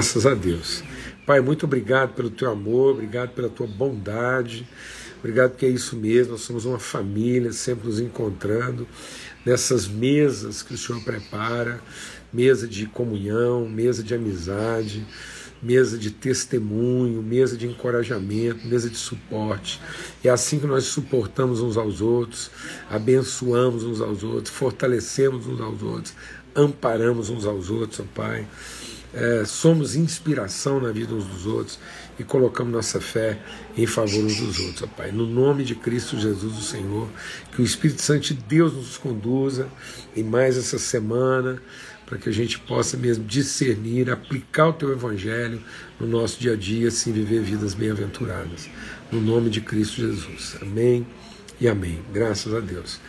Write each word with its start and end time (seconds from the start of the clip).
Graças 0.00 0.26
a 0.26 0.32
Deus. 0.32 0.84
Pai, 1.26 1.40
muito 1.40 1.66
obrigado 1.66 2.14
pelo 2.14 2.30
teu 2.30 2.48
amor, 2.48 2.92
obrigado 2.92 3.30
pela 3.30 3.48
tua 3.48 3.66
bondade, 3.66 4.64
obrigado 5.18 5.50
porque 5.50 5.66
é 5.66 5.70
isso 5.70 5.96
mesmo, 5.96 6.32
nós 6.32 6.42
somos 6.42 6.64
uma 6.64 6.78
família, 6.78 7.52
sempre 7.52 7.88
nos 7.88 7.98
encontrando 7.98 8.86
nessas 9.44 9.88
mesas 9.88 10.62
que 10.62 10.72
o 10.72 10.78
Senhor 10.78 11.02
prepara 11.02 11.80
mesa 12.32 12.68
de 12.68 12.86
comunhão, 12.86 13.68
mesa 13.68 14.00
de 14.00 14.14
amizade, 14.14 15.04
mesa 15.60 15.98
de 15.98 16.12
testemunho, 16.12 17.20
mesa 17.20 17.56
de 17.56 17.66
encorajamento, 17.66 18.68
mesa 18.68 18.88
de 18.88 18.96
suporte. 18.96 19.80
É 20.22 20.30
assim 20.30 20.60
que 20.60 20.66
nós 20.66 20.84
suportamos 20.84 21.60
uns 21.60 21.76
aos 21.76 22.00
outros, 22.00 22.52
abençoamos 22.88 23.82
uns 23.82 24.00
aos 24.00 24.22
outros, 24.22 24.54
fortalecemos 24.54 25.48
uns 25.48 25.60
aos 25.60 25.82
outros, 25.82 26.14
amparamos 26.54 27.30
uns 27.30 27.44
aos 27.44 27.68
outros, 27.68 27.98
ó 27.98 28.04
Pai. 28.14 28.46
É, 29.20 29.44
somos 29.44 29.96
inspiração 29.96 30.80
na 30.80 30.92
vida 30.92 31.12
uns 31.12 31.24
dos 31.24 31.44
outros 31.44 31.76
e 32.20 32.22
colocamos 32.22 32.72
nossa 32.72 33.00
fé 33.00 33.36
em 33.76 33.84
favor 33.84 34.24
uns 34.24 34.36
dos 34.36 34.60
outros, 34.60 34.82
ó 34.82 34.86
Pai. 34.86 35.10
No 35.10 35.26
nome 35.26 35.64
de 35.64 35.74
Cristo 35.74 36.16
Jesus, 36.16 36.56
o 36.56 36.62
Senhor, 36.62 37.08
que 37.50 37.60
o 37.60 37.64
Espírito 37.64 38.00
Santo 38.00 38.28
de 38.28 38.34
Deus 38.34 38.74
nos 38.74 38.96
conduza 38.96 39.66
em 40.14 40.22
mais 40.22 40.56
essa 40.56 40.78
semana, 40.78 41.60
para 42.06 42.16
que 42.16 42.28
a 42.28 42.32
gente 42.32 42.60
possa 42.60 42.96
mesmo 42.96 43.24
discernir, 43.24 44.08
aplicar 44.08 44.68
o 44.68 44.72
teu 44.72 44.92
evangelho 44.92 45.60
no 45.98 46.06
nosso 46.06 46.38
dia 46.38 46.52
a 46.52 46.56
dia, 46.56 46.86
assim 46.86 47.12
viver 47.12 47.42
vidas 47.42 47.74
bem-aventuradas. 47.74 48.70
No 49.10 49.20
nome 49.20 49.50
de 49.50 49.60
Cristo 49.60 49.96
Jesus. 49.96 50.56
Amém 50.62 51.04
e 51.60 51.66
amém. 51.66 52.00
Graças 52.12 52.54
a 52.54 52.60
Deus. 52.60 53.00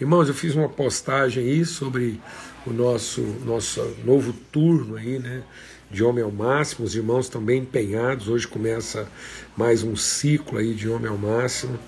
Irmãos, 0.00 0.28
eu 0.28 0.34
fiz 0.34 0.54
uma 0.54 0.68
postagem 0.68 1.42
aí 1.42 1.64
sobre 1.64 2.20
o 2.66 2.72
nosso 2.72 3.22
nosso 3.44 3.80
novo 4.04 4.32
turno 4.50 4.96
aí, 4.96 5.18
né? 5.18 5.42
De 5.90 6.02
homem 6.02 6.24
ao 6.24 6.32
máximo, 6.32 6.84
os 6.84 6.96
irmãos 6.96 7.26
estão 7.26 7.40
bem 7.40 7.60
empenhados. 7.60 8.28
Hoje 8.28 8.46
começa 8.46 9.08
mais 9.56 9.84
um 9.84 9.94
ciclo 9.94 10.58
aí 10.58 10.74
de 10.74 10.88
homem 10.88 11.08
ao 11.08 11.16
máximo 11.16 11.78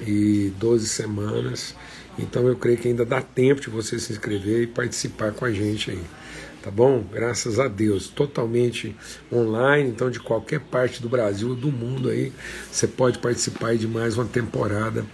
e 0.00 0.52
12 0.58 0.86
semanas. 0.88 1.74
Então 2.16 2.46
eu 2.46 2.54
creio 2.54 2.78
que 2.78 2.86
ainda 2.86 3.04
dá 3.04 3.20
tempo 3.20 3.60
de 3.60 3.68
você 3.68 3.98
se 3.98 4.12
inscrever 4.12 4.62
e 4.62 4.66
participar 4.68 5.32
com 5.32 5.44
a 5.44 5.50
gente 5.50 5.90
aí. 5.90 6.02
Tá 6.64 6.70
bom? 6.70 7.04
Graças 7.12 7.60
a 7.60 7.68
Deus. 7.68 8.08
Totalmente 8.08 8.96
online, 9.30 9.90
então 9.90 10.10
de 10.10 10.18
qualquer 10.18 10.60
parte 10.60 11.02
do 11.02 11.10
Brasil 11.10 11.50
ou 11.50 11.54
do 11.54 11.70
mundo 11.70 12.08
aí, 12.08 12.32
você 12.72 12.88
pode 12.88 13.18
participar 13.18 13.76
de 13.76 13.86
mais 13.86 14.16
uma 14.16 14.24
temporada. 14.24 15.04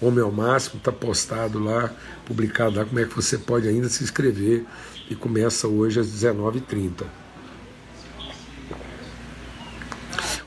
Homem 0.00 0.22
ao 0.22 0.30
Máximo, 0.30 0.76
está 0.78 0.92
postado 0.92 1.58
lá, 1.58 1.92
publicado 2.24 2.76
lá, 2.76 2.84
como 2.84 3.00
é 3.00 3.04
que 3.04 3.16
você 3.16 3.36
pode 3.36 3.66
ainda 3.66 3.88
se 3.88 4.04
inscrever. 4.04 4.64
E 5.10 5.16
começa 5.16 5.66
hoje 5.66 5.98
às 5.98 6.06
19h30. 6.06 7.04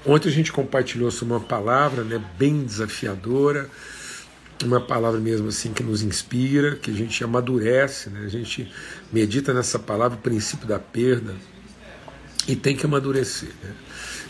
Ontem 0.06 0.30
a 0.30 0.32
gente 0.32 0.54
compartilhou 0.54 1.12
sobre 1.12 1.34
uma 1.34 1.42
palavra 1.42 2.06
né, 2.06 2.24
bem 2.40 2.64
desafiadora 2.64 3.70
uma 4.64 4.80
palavra 4.80 5.20
mesmo 5.20 5.50
assim 5.50 5.74
que 5.74 5.84
nos 5.84 6.02
inspira, 6.02 6.76
que 6.76 6.90
a 6.90 6.94
gente 6.94 7.24
amadurece, 7.24 8.10
né? 8.10 8.22
a 8.26 8.30
gente 8.30 8.72
medita 9.12 9.54
nessa 9.54 9.78
palavra, 9.78 10.18
o 10.18 10.22
princípio 10.22 10.68
da 10.68 10.80
perda, 10.80 11.36
e 12.48 12.56
tem 12.56 12.76
que 12.76 12.86
amadurecer. 12.86 13.50
Né? 13.64 13.72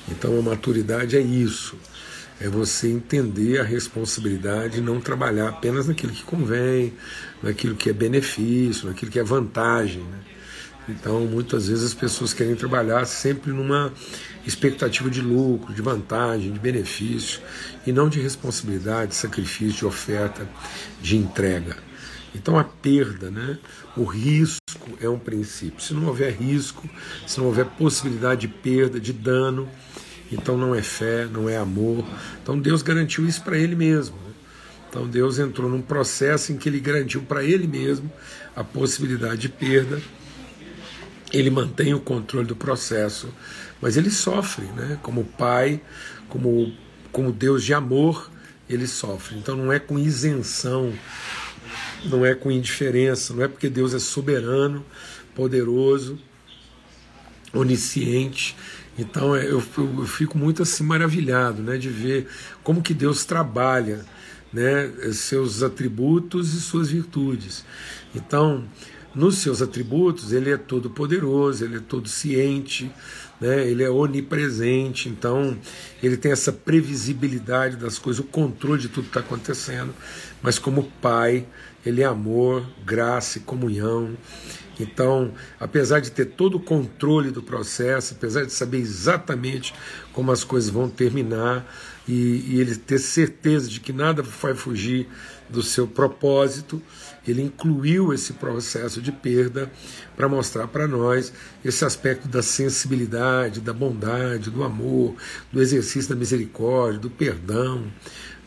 Então 0.09 0.38
a 0.40 0.42
maturidade 0.42 1.16
é 1.16 1.22
isso, 1.22 1.78
é 2.40 2.50
você 2.50 2.90
entender 2.90 3.59
a 3.59 3.64
responsabilidade 3.64 4.80
e 4.80 4.82
não 4.82 5.00
trabalhar 5.00 5.50
apenas 5.50 5.88
naquilo 5.88 6.12
que 6.12 6.23
convém, 6.23 6.94
naquilo 7.42 7.76
que 7.76 7.89
é 7.89 7.94
benefício, 7.94 8.88
naquilo 8.88 9.12
que 9.12 9.20
é 9.20 9.23
vantagem. 9.23 10.02
Né? 10.02 10.20
Então 10.89 11.22
muitas 11.22 11.67
vezes 11.67 11.84
as 11.84 11.94
pessoas 11.94 12.34
querem 12.34 12.56
trabalhar 12.56 13.06
sempre 13.06 13.52
numa 13.52 13.94
expectativa 14.46 15.10
de 15.10 15.22
lucro, 15.22 15.74
de 15.74 15.82
vantagem, 15.82 16.52
de 16.52 16.60
benefício, 16.60 17.42
e 17.86 17.92
não 17.92 18.08
de 18.08 18.20
responsabilidade, 18.20 19.12
de 19.12 19.16
sacrifício, 19.16 19.80
de 19.80 19.86
oferta, 19.86 20.48
de 21.02 21.18
entrega. 21.18 21.78
Então 22.36 22.60
a 22.60 22.64
perda, 22.64 23.32
né, 23.32 23.58
o 23.95 24.04
risco 24.04 24.60
é 25.00 25.08
um 25.08 25.17
princípio. 25.17 25.82
Se 25.82 25.94
não 25.94 26.08
houver 26.08 26.34
risco, 26.34 26.88
se 27.26 27.39
não 27.39 27.48
houver 27.48 27.66
possibilidade 27.66 28.42
de 28.42 28.48
perda, 28.50 29.00
de 29.00 29.14
dano, 29.14 29.70
então 30.32 30.58
não 30.58 30.76
é 30.76 30.82
fé, 30.82 31.26
não 31.26 31.48
é 31.48 31.58
amor. 31.58 32.05
Então 32.44 32.60
Deus 32.60 32.82
garantiu 32.82 33.26
isso 33.26 33.42
para 33.42 33.58
Ele 33.58 33.76
mesmo. 33.76 34.16
Né? 34.17 34.34
Então 34.89 35.08
Deus 35.08 35.39
entrou 35.39 35.70
num 35.70 35.82
processo 35.82 36.52
em 36.52 36.58
que 36.58 36.67
Ele 36.67 36.80
garantiu 36.80 37.22
para 37.22 37.44
Ele 37.44 37.67
mesmo 37.67 38.11
a 38.55 38.64
possibilidade 38.64 39.42
de 39.42 39.50
perda. 39.50 40.02
Ele 41.32 41.50
mantém 41.50 41.94
o 41.94 42.00
controle 42.00 42.48
do 42.48 42.55
processo 42.55 43.30
mas 43.81 43.97
ele 43.97 44.09
sofre, 44.09 44.65
né? 44.67 44.97
Como 45.02 45.23
pai, 45.23 45.81
como, 46.30 46.73
como 47.11 47.31
Deus 47.31 47.63
de 47.63 47.73
amor, 47.73 48.31
ele 48.69 48.87
sofre. 48.87 49.37
Então 49.37 49.55
não 49.55 49.71
é 49.71 49.80
com 49.80 49.97
isenção, 49.97 50.93
não 52.05 52.25
é 52.25 52.33
com 52.33 52.52
indiferença, 52.52 53.33
não 53.33 53.43
é 53.43 53.47
porque 53.47 53.69
Deus 53.69 53.93
é 53.93 53.99
soberano, 53.99 54.86
poderoso, 55.33 56.19
onisciente. 57.53 58.55
Então 58.97 59.36
é, 59.36 59.45
eu, 59.45 59.61
eu 59.77 60.05
fico 60.05 60.37
muito 60.37 60.63
assim 60.63 60.83
maravilhado, 60.83 61.61
né, 61.61 61.77
de 61.77 61.89
ver 61.89 62.27
como 62.63 62.81
que 62.81 62.93
Deus 62.93 63.25
trabalha, 63.25 64.05
né, 64.52 64.92
seus 65.11 65.61
atributos 65.61 66.53
e 66.53 66.61
suas 66.61 66.89
virtudes. 66.89 67.65
Então, 68.15 68.63
nos 69.13 69.37
seus 69.37 69.61
atributos, 69.61 70.31
ele 70.31 70.49
é 70.49 70.57
todo 70.57 70.89
poderoso, 70.89 71.63
ele 71.63 71.77
é 71.77 71.80
todo 71.80 72.07
ciente, 72.07 72.92
né? 73.40 73.68
ele 73.68 73.84
é 73.84 73.90
onipresente, 73.90 75.10
então 75.10 75.58
ele 76.02 76.18
tem 76.18 76.32
essa 76.32 76.52
previsibilidade 76.52 77.76
das 77.76 77.98
coisas, 77.98 78.20
o 78.23 78.28
controle 78.28 78.82
de 78.82 78.90
tudo 78.90 79.04
que 79.04 79.10
está 79.10 79.20
acontecendo, 79.20 79.94
mas 80.42 80.60
como 80.60 80.92
Pai, 81.02 81.46
ele 81.86 82.02
é 82.02 82.06
amor, 82.06 82.66
graça 82.86 83.38
e 83.38 83.42
comunhão. 83.42 84.16
Então, 84.80 85.32
apesar 85.60 86.00
de 86.02 86.12
ter 86.12 86.26
todo 86.26 86.56
o 86.56 86.60
controle 86.60 87.32
do 87.32 87.42
processo, 87.42 88.14
apesar 88.14 88.46
de 88.46 88.52
saber 88.52 88.80
exatamente 88.80 89.73
como 90.12 90.32
as 90.32 90.44
coisas 90.44 90.70
vão 90.70 90.90
terminar 90.90 91.66
e, 92.08 92.55
e 92.55 92.61
ele 92.61 92.76
ter 92.76 92.99
certeza 92.99 93.70
de 93.70 93.80
que 93.80 93.92
nada 93.92 94.21
vai 94.21 94.54
fugir 94.54 95.08
do 95.49 95.61
seu 95.61 95.88
propósito, 95.88 96.82
ele 97.27 97.42
incluiu 97.42 98.14
esse 98.14 98.33
processo 98.33 99.02
de 99.02 99.11
perda 99.11 99.71
para 100.16 100.27
mostrar 100.27 100.67
para 100.67 100.88
nós 100.88 101.32
esse 101.64 101.86
aspecto 101.86 102.27
da 102.27 102.42
sensibilidade, 102.42 103.61
da 103.61 103.73
bondade, 103.73 104.49
do 104.49 104.64
amor, 104.64 105.16
do 105.52 105.61
exercício 105.61 106.10
da 106.10 106.16
misericórdia, 106.16 106.99
do 106.99 107.10
perdão, 107.10 107.92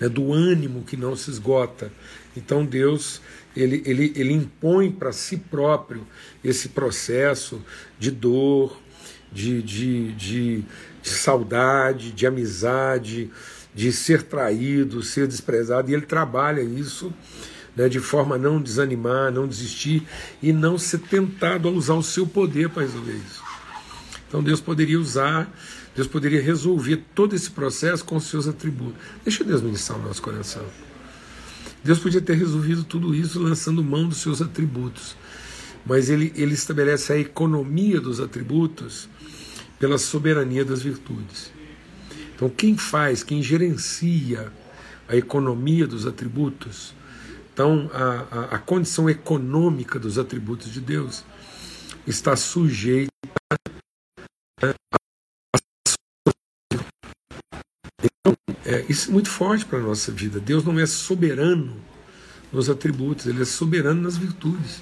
né, 0.01 0.09
do 0.09 0.33
ânimo 0.33 0.85
que 0.85 0.97
não 0.97 1.15
se 1.15 1.31
esgota. 1.31 1.93
Então 2.37 2.65
Deus 2.65 3.21
ele, 3.57 3.83
ele, 3.85 4.13
ele 4.15 4.33
impõe 4.33 4.91
para 4.91 5.13
si 5.13 5.37
próprio 5.37 6.07
esse 6.45 6.69
processo 6.69 7.61
de 7.99 8.11
dor, 8.11 8.81
de, 9.33 9.63
de, 9.63 10.13
de, 10.13 10.65
de 11.09 11.15
saudade, 11.15 12.13
de 12.13 12.27
amizade, 12.27 13.31
de 13.75 13.93
ser 13.93 14.23
traído, 14.23 15.03
ser 15.03 15.27
desprezado, 15.27 15.91
e 15.91 15.95
ele 15.95 16.07
trabalha 16.07 16.61
isso 16.61 17.13
né, 17.77 17.89
de 17.89 18.01
forma 18.01 18.35
a 18.35 18.39
não 18.39 18.61
desanimar, 18.61 19.33
não 19.33 19.47
desistir 19.47 20.03
e 20.43 20.53
não 20.53 20.77
ser 20.77 20.99
tentado 20.99 21.69
a 21.69 21.71
usar 21.71 21.95
o 21.95 22.03
seu 22.03 22.27
poder 22.27 22.69
para 22.69 22.83
resolver 22.83 23.13
isso. 23.13 23.43
Então 24.27 24.43
Deus 24.43 24.61
poderia 24.61 24.99
usar, 24.99 25.49
Deus 25.95 26.09
poderia 26.09 26.43
resolver 26.43 27.03
todo 27.15 27.35
esse 27.35 27.51
processo 27.51 28.05
com 28.05 28.17
os 28.17 28.25
seus 28.25 28.49
atributos. 28.49 29.01
Deixa 29.25 29.45
Deus 29.45 29.63
ministrar 29.63 29.99
o 29.99 30.03
nosso 30.03 30.21
coração. 30.21 30.65
Deus 31.83 32.01
podia 32.01 32.21
ter 32.21 32.35
resolvido 32.35 32.83
tudo 32.83 33.15
isso 33.15 33.39
lançando 33.39 33.83
mão 33.83 34.09
dos 34.09 34.19
seus 34.19 34.43
atributos, 34.43 35.17
mas 35.87 36.11
ele, 36.11 36.33
ele 36.35 36.55
estabelece 36.55 37.13
a 37.13 37.19
economia 37.19 38.01
dos 38.01 38.19
atributos 38.19 39.09
pela 39.79 39.99
soberania 39.99 40.65
das 40.65 40.83
virtudes. 40.83 41.53
Então, 42.35 42.49
quem 42.49 42.77
faz, 42.77 43.23
quem 43.23 43.43
gerencia 43.43 44.53
a 45.09 45.17
economia 45.17 45.87
dos 45.87 46.07
atributos 46.07 46.95
então, 47.59 47.91
a, 47.93 48.05
a, 48.31 48.45
a 48.55 48.59
condição 48.61 49.11
econômica 49.11 49.99
dos 49.99 50.17
atributos 50.17 50.73
de 50.73 50.81
Deus 50.81 51.25
está 52.07 52.37
sujeita 52.37 53.09
então, 58.01 58.37
é, 58.65 58.87
isso 58.89 59.11
é 59.11 59.13
muito 59.13 59.29
forte 59.29 59.65
para 59.65 59.81
a 59.81 59.83
nossa 59.83 60.13
vida. 60.13 60.39
Deus 60.39 60.63
não 60.63 60.79
é 60.79 60.87
soberano 60.87 61.77
nos 62.53 62.71
atributos, 62.71 63.27
ele 63.27 63.43
é 63.43 63.45
soberano 63.45 64.03
nas 64.03 64.17
virtudes. 64.17 64.81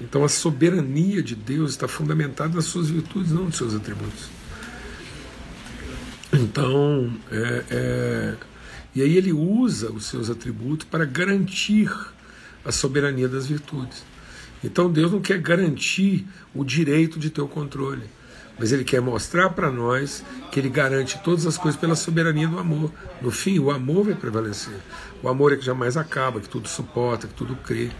Então 0.00 0.24
a 0.24 0.28
soberania 0.28 1.22
de 1.22 1.34
Deus 1.34 1.70
está 1.70 1.86
fundamentada 1.88 2.54
nas 2.54 2.64
suas 2.64 2.90
virtudes, 2.90 3.32
não 3.32 3.44
nos 3.44 3.56
seus 3.56 3.74
atributos. 3.74 4.28
Então, 6.32 7.12
é, 7.30 7.64
é, 7.70 8.34
e 8.94 9.02
aí 9.02 9.16
ele 9.16 9.32
usa 9.32 9.92
os 9.92 10.06
seus 10.06 10.28
atributos 10.28 10.86
para 10.88 11.04
garantir 11.04 11.90
a 12.64 12.72
soberania 12.72 13.28
das 13.28 13.46
virtudes. 13.46 14.04
Então 14.62 14.90
Deus 14.90 15.12
não 15.12 15.20
quer 15.20 15.38
garantir 15.38 16.26
o 16.54 16.64
direito 16.64 17.18
de 17.18 17.30
ter 17.30 17.42
o 17.42 17.46
controle, 17.46 18.02
mas 18.58 18.72
ele 18.72 18.82
quer 18.82 19.00
mostrar 19.00 19.50
para 19.50 19.70
nós 19.70 20.24
que 20.50 20.58
ele 20.58 20.70
garante 20.70 21.20
todas 21.22 21.46
as 21.46 21.58
coisas 21.58 21.78
pela 21.78 21.94
soberania 21.94 22.48
do 22.48 22.58
amor. 22.58 22.90
No 23.20 23.30
fim, 23.30 23.58
o 23.58 23.70
amor 23.70 24.06
vai 24.06 24.14
prevalecer. 24.14 24.78
O 25.22 25.28
amor 25.28 25.52
é 25.52 25.56
que 25.56 25.64
jamais 25.64 25.96
acaba, 25.96 26.40
que 26.40 26.48
tudo 26.48 26.66
suporta, 26.66 27.26
que 27.26 27.34
tudo 27.34 27.54
crê, 27.56 27.90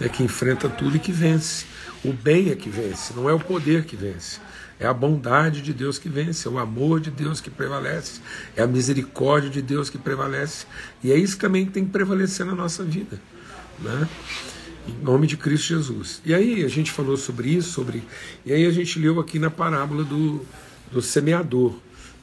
é 0.00 0.08
que 0.08 0.22
enfrenta 0.22 0.68
tudo 0.68 0.96
e 0.96 0.98
que 0.98 1.12
vence. 1.12 1.66
O 2.04 2.12
bem 2.12 2.50
é 2.50 2.54
que 2.54 2.68
vence, 2.68 3.12
não 3.14 3.28
é 3.28 3.32
o 3.32 3.40
poder 3.40 3.84
que 3.84 3.96
vence. 3.96 4.40
É 4.80 4.86
a 4.86 4.94
bondade 4.94 5.60
de 5.60 5.72
Deus 5.72 5.98
que 5.98 6.08
vence, 6.08 6.46
é 6.46 6.50
o 6.50 6.58
amor 6.58 7.00
de 7.00 7.10
Deus 7.10 7.40
que 7.40 7.50
prevalece, 7.50 8.20
é 8.56 8.62
a 8.62 8.66
misericórdia 8.66 9.50
de 9.50 9.60
Deus 9.60 9.90
que 9.90 9.98
prevalece. 9.98 10.66
E 11.02 11.10
é 11.10 11.16
isso 11.16 11.36
também 11.36 11.66
que 11.66 11.72
tem 11.72 11.84
que 11.84 11.90
prevalecer 11.90 12.46
na 12.46 12.54
nossa 12.54 12.84
vida. 12.84 13.20
Né? 13.80 14.08
Em 14.86 15.04
nome 15.04 15.26
de 15.26 15.36
Cristo 15.36 15.68
Jesus. 15.68 16.22
E 16.24 16.32
aí 16.32 16.64
a 16.64 16.68
gente 16.68 16.92
falou 16.92 17.16
sobre 17.16 17.50
isso, 17.50 17.72
sobre. 17.72 18.04
E 18.46 18.52
aí 18.52 18.64
a 18.66 18.70
gente 18.70 19.00
leu 19.00 19.18
aqui 19.18 19.38
na 19.38 19.50
parábola 19.50 20.04
do, 20.04 20.46
do 20.92 21.02
semeador. 21.02 21.74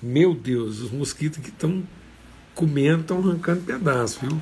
Meu 0.01 0.33
Deus, 0.33 0.79
os 0.79 0.91
mosquitos 0.91 1.39
que 1.39 1.49
estão 1.49 1.83
comendo, 2.53 3.01
estão 3.01 3.19
arrancando 3.19 3.61
pedaço, 3.61 4.21
viu? 4.21 4.41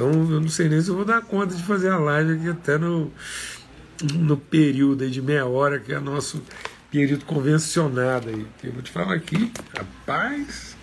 Então 0.00 0.12
eu 0.12 0.40
não 0.40 0.48
sei 0.48 0.66
nem 0.66 0.80
se 0.80 0.88
eu 0.88 0.96
vou 0.96 1.04
dar 1.04 1.20
conta 1.20 1.54
de 1.54 1.62
fazer 1.62 1.90
a 1.90 1.98
live 1.98 2.32
aqui 2.32 2.48
até 2.48 2.78
no, 2.78 3.12
no 4.14 4.34
período 4.34 5.06
de 5.10 5.20
meia 5.20 5.44
hora, 5.44 5.78
que 5.78 5.92
é 5.92 6.00
nosso 6.00 6.42
período 6.90 7.26
convencionado 7.26 8.30
aí. 8.30 8.46
Eu 8.64 8.72
vou 8.72 8.80
te 8.80 8.90
falar 8.90 9.12
aqui, 9.12 9.52
rapaz, 9.76 10.74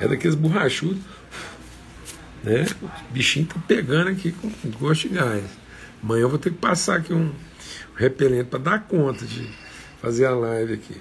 é 0.00 0.08
daqueles 0.08 0.34
borrachudos. 0.34 0.98
Né? 2.42 2.66
O 2.82 3.12
bichinho 3.12 3.46
tá 3.46 3.54
pegando 3.68 4.10
aqui 4.10 4.32
com 4.32 4.50
gosto 4.80 5.08
de 5.08 5.14
gás. 5.14 5.44
Amanhã 6.02 6.22
eu 6.22 6.28
vou 6.28 6.38
ter 6.38 6.50
que 6.50 6.58
passar 6.58 6.96
aqui 6.96 7.14
um 7.14 7.32
repelente 7.94 8.48
para 8.48 8.58
dar 8.58 8.80
conta 8.80 9.24
de 9.24 9.48
fazer 10.02 10.26
a 10.26 10.34
live 10.34 10.72
aqui. 10.72 11.00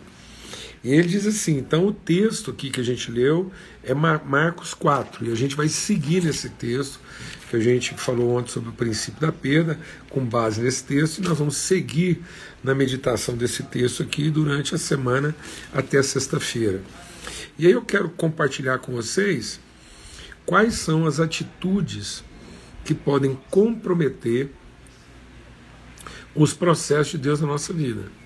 E 0.83 0.91
ele 0.91 1.07
diz 1.07 1.25
assim: 1.25 1.57
então 1.57 1.87
o 1.87 1.93
texto 1.93 2.51
aqui 2.51 2.69
que 2.69 2.81
a 2.81 2.83
gente 2.83 3.09
leu 3.09 3.51
é 3.83 3.93
Marcos 3.93 4.73
4, 4.73 5.25
e 5.25 5.31
a 5.31 5.35
gente 5.35 5.55
vai 5.55 5.69
seguir 5.69 6.23
nesse 6.23 6.49
texto 6.49 6.99
que 7.49 7.55
a 7.55 7.59
gente 7.59 7.93
falou 7.93 8.35
ontem 8.35 8.51
sobre 8.51 8.69
o 8.69 8.73
princípio 8.73 9.21
da 9.21 9.31
perda, 9.31 9.79
com 10.09 10.25
base 10.25 10.59
nesse 10.61 10.83
texto, 10.83 11.19
e 11.19 11.21
nós 11.21 11.37
vamos 11.37 11.55
seguir 11.55 12.21
na 12.63 12.73
meditação 12.73 13.37
desse 13.37 13.63
texto 13.63 14.01
aqui 14.01 14.29
durante 14.29 14.73
a 14.73 14.77
semana 14.77 15.35
até 15.71 16.01
sexta-feira. 16.01 16.81
E 17.57 17.67
aí 17.67 17.71
eu 17.71 17.83
quero 17.83 18.09
compartilhar 18.09 18.79
com 18.79 18.93
vocês 18.93 19.59
quais 20.45 20.73
são 20.73 21.05
as 21.05 21.19
atitudes 21.19 22.23
que 22.83 22.93
podem 22.93 23.39
comprometer 23.49 24.49
os 26.35 26.53
processos 26.53 27.11
de 27.11 27.19
Deus 27.19 27.39
na 27.39 27.47
nossa 27.47 27.71
vida. 27.71 28.22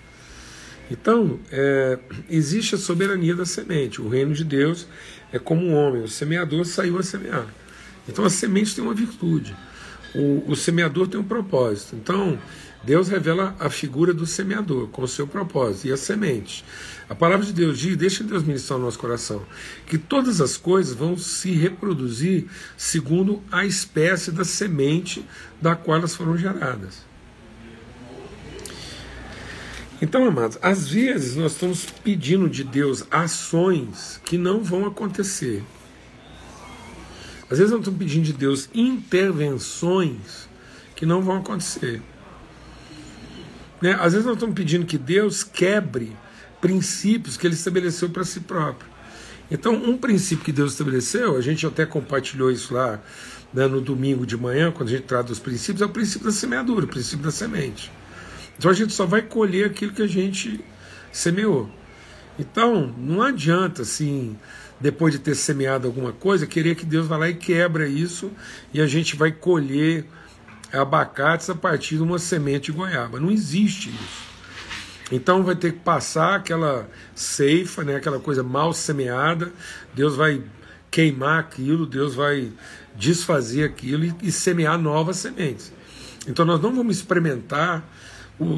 Então, 0.90 1.40
é, 1.52 2.00
existe 2.30 2.76
a 2.76 2.78
soberania 2.78 3.36
da 3.36 3.46
semente. 3.46 4.02
O 4.02 4.08
reino 4.08 4.34
de 4.34 4.44
Deus 4.44 4.88
é 5.32 5.40
como 5.40 5.66
um 5.66 5.76
homem, 5.76 6.04
o 6.04 6.08
semeador 6.08 6.66
saiu 6.66 6.98
a 6.98 7.04
semear. 7.04 7.48
Então, 8.08 8.24
a 8.24 8.30
semente 8.30 8.74
tem 8.74 8.84
uma 8.84 8.94
virtude, 8.94 9.56
o, 10.16 10.52
o 10.52 10.56
semeador 10.56 11.08
tem 11.08 11.20
um 11.20 11.24
propósito. 11.24 11.96
Então, 11.96 12.40
Deus 12.84 13.10
revela 13.10 13.56
a 13.60 13.70
figura 13.70 14.14
do 14.14 14.26
semeador 14.26 14.88
com 14.88 15.02
o 15.02 15.08
seu 15.08 15.28
propósito 15.28 15.88
e 15.88 15.92
a 15.92 15.98
semente. 15.98 16.64
A 17.10 17.16
palavra 17.16 17.46
de 17.46 17.52
Deus 17.52 17.80
diz, 17.80 17.98
deixa 17.98 18.24
Deus 18.24 18.44
ministrar 18.44 18.80
no 18.80 18.86
nosso 18.86 19.00
coração, 19.00 19.46
que 19.86 19.98
todas 19.98 20.40
as 20.40 20.56
coisas 20.58 20.94
vão 20.94 21.18
se 21.18 21.52
reproduzir 21.52 22.46
segundo 22.78 23.42
a 23.52 23.66
espécie 23.66 24.32
da 24.32 24.46
semente 24.46 25.26
da 25.62 25.76
qual 25.76 25.98
elas 25.98 26.16
foram 26.16 26.38
geradas. 26.38 27.07
Então, 30.00 30.26
amados, 30.26 30.60
às 30.62 30.88
vezes 30.88 31.36
nós 31.36 31.54
estamos 31.54 31.86
pedindo 32.04 32.48
de 32.48 32.64
Deus 32.64 33.04
ações 33.10 34.22
que 34.24 34.38
não 34.38 34.64
vão 34.64 34.86
acontecer. 34.86 35.64
Às 37.50 37.58
vezes 37.58 37.72
nós 37.72 37.80
estamos 37.80 37.98
pedindo 37.98 38.26
de 38.26 38.34
Deus 38.34 38.70
intervenções 38.76 40.48
que 40.96 41.06
não 41.06 41.22
vão 41.22 41.38
acontecer. 41.38 42.02
Né? 43.82 43.94
Às 43.94 44.14
vezes 44.14 44.26
nós 44.26 44.36
estamos 44.36 44.54
pedindo 44.54 44.86
que 44.86 44.98
Deus 44.98 45.44
quebre 45.44 46.16
princípios 46.62 47.36
que 47.36 47.48
ele 47.48 47.56
estabeleceu 47.56 48.10
para 48.10 48.24
si 48.24 48.42
próprio. 48.42 48.90
Então, 49.50 49.74
um 49.74 49.98
princípio 49.98 50.44
que 50.44 50.52
Deus 50.52 50.74
estabeleceu, 50.74 51.38
a 51.38 51.42
gente 51.42 51.66
até 51.66 51.86
compartilhou 51.86 52.52
isso 52.52 52.74
lá 52.74 53.00
né, 53.54 53.66
no 53.66 53.80
domingo 53.80 54.26
de 54.26 54.36
manhã, 54.36 54.72
quando 54.72 54.90
a 54.90 54.92
gente 54.92 55.06
trata 55.06 55.30
dos 55.30 55.40
princípios, 55.40 55.82
é 55.82 55.86
o 55.86 55.90
princípio 55.90 56.26
da 56.26 56.34
semeadura, 56.34 56.86
o 56.86 56.88
princípio 56.88 57.24
da 57.24 57.32
semente. 57.32 57.90
Então 58.58 58.72
a 58.72 58.74
gente 58.74 58.94
só 58.94 59.06
vai 59.06 59.22
colher 59.22 59.68
aquilo 59.68 59.94
que 59.94 60.02
a 60.02 60.08
gente 60.08 60.64
semeou. 61.12 61.70
Então, 62.40 62.94
não 62.98 63.22
adianta 63.22 63.82
assim, 63.82 64.38
depois 64.80 65.14
de 65.14 65.20
ter 65.20 65.36
semeado 65.36 65.88
alguma 65.88 66.12
coisa, 66.12 66.46
querer 66.46 66.76
que 66.76 66.86
Deus 66.86 67.08
vá 67.08 67.18
lá 67.18 67.30
e 67.30 67.34
quebra 67.34 67.88
isso 67.88 68.32
e 68.74 68.80
a 68.82 68.88
gente 68.88 69.16
vai 69.16 69.32
colher 69.32 70.06
abacates 70.72 71.50
a 71.50 71.56
partir 71.56 71.98
de 71.98 72.04
uma 72.04 72.20
semente 72.20 72.72
de 72.72 72.78
goiaba. 72.78 73.20
Não 73.20 73.32
existe 73.32 73.90
isso. 73.90 74.28
Então 75.12 75.44
vai 75.44 75.56
ter 75.56 75.74
que 75.74 75.80
passar 75.80 76.36
aquela 76.36 76.90
ceifa, 77.16 77.84
né, 77.84 77.96
aquela 77.96 78.20
coisa 78.20 78.44
mal 78.44 78.74
semeada, 78.74 79.52
Deus 79.94 80.16
vai 80.16 80.44
queimar 80.92 81.40
aquilo, 81.40 81.86
Deus 81.86 82.14
vai 82.14 82.52
desfazer 82.96 83.64
aquilo 83.64 84.04
e, 84.04 84.16
e 84.24 84.32
semear 84.32 84.78
novas 84.78 85.18
sementes. 85.18 85.72
Então 86.28 86.46
nós 86.46 86.62
não 86.62 86.76
vamos 86.76 86.98
experimentar 86.98 87.88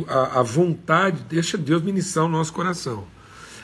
a, 0.08 0.40
a 0.40 0.44
vontade, 0.44 1.26
deixa 1.30 1.58
Deus 1.58 1.82
ministrar 1.82 2.26
o 2.26 2.30
nosso 2.30 2.54
coração. 2.54 3.08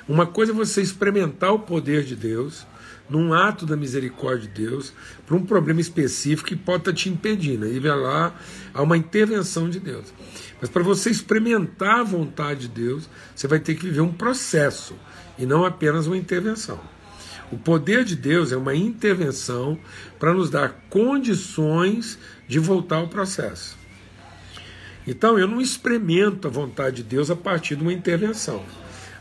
Uma 0.08 0.26
coisa 0.26 0.52
é 0.52 0.56
você 0.56 0.82
experimentar 0.82 1.52
o 1.52 1.60
poder 1.60 2.04
de 2.04 2.16
Deus, 2.16 2.66
num 3.10 3.34
ato 3.34 3.66
da 3.66 3.76
misericórdia 3.76 4.48
de 4.48 4.68
Deus, 4.68 4.94
para 5.26 5.36
um 5.36 5.46
problema 5.46 5.82
específico 5.82 6.50
que 6.50 6.56
pode 6.56 6.82
estar 6.82 6.94
te 6.94 7.10
impedindo. 7.10 7.66
Aí 7.66 7.80
vai 7.80 7.98
lá, 7.98 8.36
há 8.74 8.82
uma 8.82 8.98
intervenção 8.98 9.70
de 9.70 9.80
Deus. 9.80 10.14
Mas 10.62 10.70
para 10.70 10.84
você 10.84 11.10
experimentar 11.10 12.00
a 12.00 12.04
vontade 12.04 12.62
de 12.62 12.68
Deus, 12.68 13.10
você 13.36 13.48
vai 13.48 13.60
ter 13.60 13.76
que 13.76 13.86
viver 13.86 14.02
um 14.02 14.12
processo 14.12 14.96
e 15.38 15.46
não 15.46 15.66
apenas 15.66 16.08
uma 16.08 16.18
intervenção. 16.18 16.80
O 17.52 17.58
poder 17.58 18.04
de 18.04 18.16
Deus 18.16 18.52
é 18.52 18.58
uma 18.58 18.76
intervenção 18.76 19.78
para 20.20 20.34
nos 20.34 20.50
dar 20.50 20.86
condições 20.90 22.18
de 22.48 22.60
voltar 22.60 22.98
ao 22.98 23.08
processo. 23.08 23.78
Então 25.08 25.38
eu 25.38 25.48
não 25.48 25.62
experimento 25.62 26.48
a 26.48 26.52
vontade 26.52 26.98
de 26.98 27.04
Deus 27.04 27.30
a 27.30 27.36
partir 27.36 27.76
de 27.76 27.82
uma 27.82 27.94
intervenção. 27.94 28.64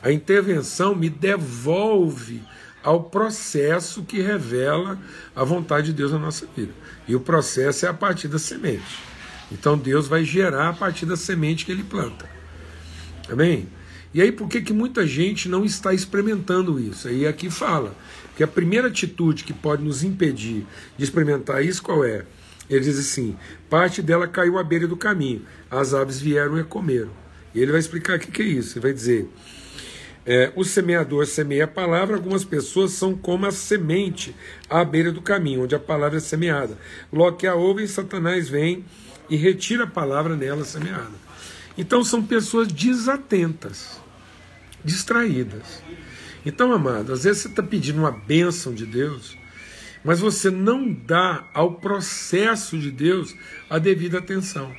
A 0.03 0.11
intervenção 0.11 0.95
me 0.95 1.09
devolve 1.09 2.43
ao 2.83 3.05
processo 3.05 4.03
que 4.03 4.21
revela 4.21 4.99
a 5.35 5.43
vontade 5.43 5.87
de 5.87 5.95
Deus 5.95 6.13
na 6.13 6.19
nossa 6.19 6.47
vida. 6.55 6.73
E 7.09 7.17
o 7.17 7.21
processo 7.21 7.87
é 7.87 7.89
a 7.89 7.95
partir 7.95 8.29
da 8.29 8.39
semente. 8.39 8.99
Então 9.51 9.77
Deus 9.79 10.07
vai 10.07 10.25
gerar 10.25 10.69
a 10.69 10.73
partir 10.73 11.07
da 11.07 11.17
semente 11.17 11.65
que 11.65 11.73
ele 11.73 11.83
planta. 11.83 12.29
Amém? 13.31 13.69
E 14.13 14.21
aí 14.21 14.31
por 14.31 14.49
que, 14.49 14.61
que 14.61 14.73
muita 14.73 15.07
gente 15.07 15.49
não 15.49 15.65
está 15.65 15.93
experimentando 15.93 16.79
isso? 16.79 17.09
Aí 17.09 17.27
aqui 17.27 17.51
fala 17.51 17.95
que 18.37 18.43
a 18.43 18.49
primeira 18.49 18.89
atitude 18.89 19.45
que 19.45 19.53
pode 19.53 19.83
nos 19.83 20.05
impedir 20.05 20.67
de 20.97 21.05
experimentar 21.05 21.65
isso 21.65 21.83
qual 21.83 22.05
é? 22.05 22.25
Ele 22.69 22.81
diz 22.81 22.99
assim: 22.99 23.37
parte 23.69 24.01
dela 24.01 24.27
caiu 24.27 24.59
à 24.59 24.65
beira 24.65 24.87
do 24.87 24.97
caminho, 24.97 25.43
as 25.71 25.95
aves 25.95 26.21
vieram 26.21 26.59
e 26.59 26.65
comeram. 26.65 27.11
E 27.55 27.61
ele 27.61 27.71
vai 27.71 27.81
explicar 27.81 28.17
o 28.17 28.21
que, 28.21 28.43
é 28.43 28.45
isso. 28.45 28.79
Ele 28.79 28.83
vai 28.83 28.93
dizer: 28.93 29.29
é, 30.27 30.53
o 30.57 30.65
semeador 30.65 31.27
semeia 31.27 31.65
a 31.65 31.69
palavra, 31.69 32.17
algumas 32.17 32.45
pessoas 32.45 32.93
são 32.93 33.17
como 33.17 33.47
a 33.47 33.51
semente 33.51 34.35
à 34.69 34.85
beira 34.85 35.13
do 35.13 35.21
caminho, 35.21 35.65
onde 35.65 35.75
a 35.75 35.81
palavra 35.81 36.19
é 36.19 36.21
semeada. 36.21 36.79
Logo 37.13 37.37
que 37.37 37.47
a 37.47 37.55
ouvem, 37.55 37.87
Satanás 37.87 38.49
vem 38.49 38.85
e 39.29 39.37
retira 39.37 39.85
a 39.85 39.89
palavra 39.89 40.37
nela 40.37 40.65
semeada. 40.65 41.25
Então 41.77 42.05
são 42.05 42.23
pessoas 42.23 42.69
desatentas, 42.69 44.01
distraídas. 44.85 45.83
Então, 46.47 46.73
amado, 46.73 47.13
às 47.13 47.25
vezes 47.25 47.43
você 47.43 47.49
está 47.49 47.63
pedindo 47.63 47.99
uma 47.99 48.13
bênção 48.13 48.75
de 48.75 48.85
Deus 48.85 49.37
mas 50.05 50.21
você 50.21 50.51
não 50.51 50.93
dá 50.93 51.49
ao 51.55 51.77
processo 51.77 52.79
de 52.79 52.91
Deus 52.91 53.35
a 53.71 53.79
devida 53.79 54.19
atenção. 54.19 54.75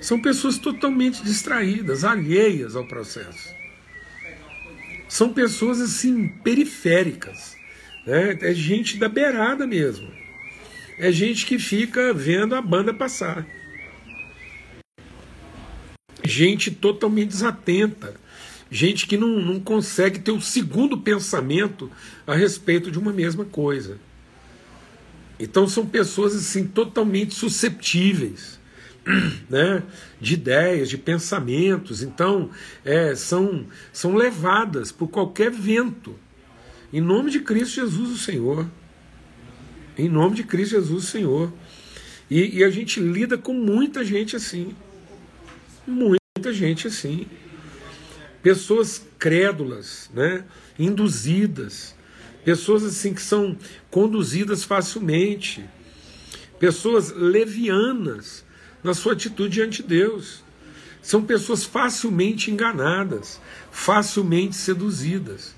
São 0.00 0.20
pessoas 0.20 0.58
totalmente 0.58 1.22
distraídas, 1.22 2.02
alheias 2.02 2.74
ao 2.74 2.84
processo. 2.84 3.54
São 5.08 5.32
pessoas 5.32 5.80
assim 5.80 6.26
periféricas, 6.26 7.56
né? 8.04 8.36
é 8.40 8.52
gente 8.52 8.98
da 8.98 9.08
beirada 9.08 9.66
mesmo. 9.66 10.10
É 10.98 11.12
gente 11.12 11.46
que 11.46 11.58
fica 11.58 12.12
vendo 12.12 12.56
a 12.56 12.62
banda 12.62 12.92
passar. 12.92 13.46
Gente 16.24 16.70
totalmente 16.70 17.28
desatenta 17.28 18.14
gente 18.72 19.06
que 19.06 19.18
não, 19.18 19.28
não 19.38 19.60
consegue 19.60 20.18
ter 20.18 20.30
o 20.30 20.36
um 20.36 20.40
segundo 20.40 20.96
pensamento 20.96 21.90
a 22.26 22.34
respeito 22.34 22.90
de 22.90 22.98
uma 22.98 23.12
mesma 23.12 23.44
coisa. 23.44 23.98
Então 25.38 25.68
são 25.68 25.84
pessoas 25.84 26.34
assim 26.34 26.66
totalmente 26.66 27.34
susceptíveis, 27.34 28.58
né, 29.50 29.82
de 30.18 30.34
ideias, 30.34 30.88
de 30.88 30.96
pensamentos. 30.96 32.02
Então, 32.02 32.48
é, 32.82 33.14
são, 33.14 33.66
são 33.92 34.14
levadas 34.14 34.90
por 34.90 35.08
qualquer 35.08 35.50
vento. 35.50 36.14
Em 36.90 37.00
nome 37.00 37.30
de 37.30 37.40
Cristo 37.40 37.74
Jesus, 37.74 38.10
o 38.10 38.18
Senhor. 38.18 38.66
Em 39.98 40.08
nome 40.08 40.34
de 40.34 40.44
Cristo 40.44 40.72
Jesus, 40.72 41.04
o 41.04 41.06
Senhor. 41.06 41.52
E, 42.30 42.60
e 42.60 42.64
a 42.64 42.70
gente 42.70 43.00
lida 43.00 43.36
com 43.36 43.52
muita 43.52 44.02
gente 44.02 44.34
assim. 44.34 44.74
Muita 45.86 46.52
gente 46.52 46.86
assim. 46.86 47.26
Pessoas 48.42 49.06
crédulas, 49.18 50.10
né, 50.12 50.44
induzidas. 50.78 51.94
Pessoas 52.44 52.84
assim 52.84 53.14
que 53.14 53.22
são 53.22 53.56
conduzidas 53.90 54.64
facilmente. 54.64 55.64
Pessoas 56.58 57.12
levianas 57.12 58.44
na 58.82 58.94
sua 58.94 59.12
atitude 59.12 59.54
diante 59.54 59.82
de 59.82 59.88
Deus. 59.88 60.42
São 61.00 61.22
pessoas 61.22 61.64
facilmente 61.64 62.50
enganadas, 62.50 63.40
facilmente 63.70 64.56
seduzidas. 64.56 65.54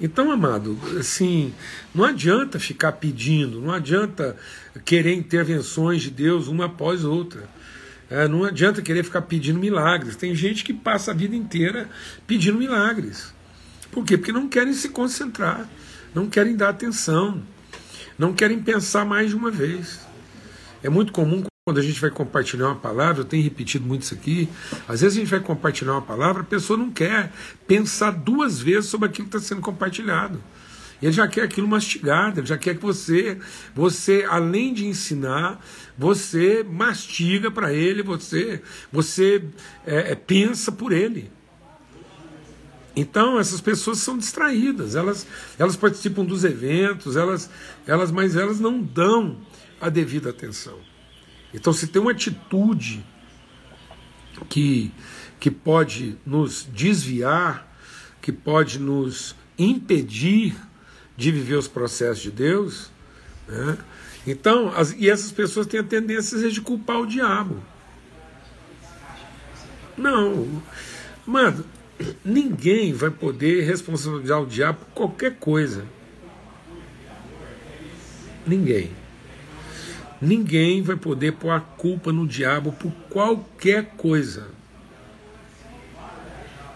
Então, 0.00 0.30
amado, 0.30 0.78
assim, 0.98 1.52
não 1.92 2.04
adianta 2.04 2.60
ficar 2.60 2.92
pedindo, 2.92 3.60
não 3.60 3.72
adianta 3.72 4.36
querer 4.84 5.14
intervenções 5.14 6.02
de 6.02 6.10
Deus 6.10 6.46
uma 6.46 6.66
após 6.66 7.04
outra. 7.04 7.48
É, 8.10 8.26
não 8.26 8.44
adianta 8.44 8.80
querer 8.80 9.04
ficar 9.04 9.22
pedindo 9.22 9.58
milagres. 9.58 10.16
Tem 10.16 10.34
gente 10.34 10.64
que 10.64 10.72
passa 10.72 11.10
a 11.10 11.14
vida 11.14 11.36
inteira 11.36 11.88
pedindo 12.26 12.58
milagres. 12.58 13.34
Por 13.90 14.04
quê? 14.04 14.16
Porque 14.16 14.32
não 14.32 14.48
querem 14.48 14.72
se 14.72 14.88
concentrar, 14.90 15.68
não 16.14 16.28
querem 16.28 16.56
dar 16.56 16.70
atenção, 16.70 17.42
não 18.18 18.32
querem 18.32 18.60
pensar 18.60 19.04
mais 19.04 19.30
de 19.30 19.36
uma 19.36 19.50
vez. 19.50 20.00
É 20.82 20.88
muito 20.88 21.12
comum 21.12 21.44
quando 21.64 21.78
a 21.78 21.82
gente 21.82 22.00
vai 22.00 22.08
compartilhar 22.08 22.68
uma 22.68 22.76
palavra, 22.76 23.20
eu 23.20 23.26
tenho 23.26 23.44
repetido 23.44 23.86
muito 23.86 24.02
isso 24.02 24.14
aqui, 24.14 24.48
às 24.88 25.02
vezes 25.02 25.18
a 25.18 25.20
gente 25.20 25.30
vai 25.30 25.40
compartilhar 25.40 25.92
uma 25.92 26.02
palavra, 26.02 26.40
a 26.40 26.46
pessoa 26.46 26.78
não 26.78 26.90
quer 26.90 27.30
pensar 27.66 28.10
duas 28.10 28.58
vezes 28.58 28.88
sobre 28.88 29.06
aquilo 29.06 29.28
que 29.28 29.36
está 29.36 29.46
sendo 29.46 29.60
compartilhado. 29.60 30.40
Ele 31.00 31.12
já 31.12 31.28
quer 31.28 31.42
aquilo 31.42 31.68
mastigado, 31.68 32.40
ele 32.40 32.46
já 32.46 32.58
quer 32.58 32.76
que 32.76 32.82
você, 32.82 33.38
você 33.74 34.26
além 34.28 34.74
de 34.74 34.86
ensinar, 34.86 35.64
você 35.96 36.64
mastiga 36.64 37.50
para 37.50 37.72
ele, 37.72 38.02
você, 38.02 38.60
você 38.90 39.44
é, 39.86 40.12
é, 40.12 40.14
pensa 40.14 40.72
por 40.72 40.92
ele. 40.92 41.30
Então 42.96 43.38
essas 43.38 43.60
pessoas 43.60 43.98
são 43.98 44.18
distraídas, 44.18 44.96
elas, 44.96 45.24
elas 45.56 45.76
participam 45.76 46.24
dos 46.24 46.42
eventos, 46.42 47.16
elas, 47.16 47.48
elas, 47.86 48.10
mas 48.10 48.34
elas 48.34 48.58
não 48.58 48.82
dão 48.82 49.40
a 49.80 49.88
devida 49.88 50.30
atenção. 50.30 50.78
Então, 51.52 51.72
se 51.72 51.86
tem 51.86 52.00
uma 52.00 52.10
atitude 52.10 53.04
que, 54.48 54.92
que 55.40 55.50
pode 55.50 56.16
nos 56.26 56.68
desviar, 56.72 57.66
que 58.20 58.32
pode 58.32 58.78
nos 58.78 59.34
impedir 59.58 60.54
de 61.18 61.32
viver 61.32 61.56
os 61.56 61.66
processos 61.66 62.22
de 62.22 62.30
Deus, 62.30 62.92
né? 63.48 63.76
então, 64.24 64.72
as, 64.76 64.92
e 64.92 65.10
essas 65.10 65.32
pessoas 65.32 65.66
têm 65.66 65.80
a 65.80 65.82
tendência 65.82 66.48
de 66.48 66.60
culpar 66.60 67.00
o 67.00 67.06
diabo. 67.08 67.60
Não, 69.96 70.62
mano, 71.26 71.64
ninguém 72.24 72.92
vai 72.92 73.10
poder 73.10 73.64
responsabilizar 73.64 74.40
o 74.40 74.46
diabo 74.46 74.78
por 74.78 74.94
qualquer 74.94 75.34
coisa. 75.40 75.84
Ninguém. 78.46 78.92
Ninguém 80.22 80.82
vai 80.82 80.94
poder 80.94 81.32
pôr 81.32 81.50
a 81.50 81.58
culpa 81.58 82.12
no 82.12 82.28
diabo 82.28 82.70
por 82.70 82.92
qualquer 83.10 83.86
coisa. 83.96 84.46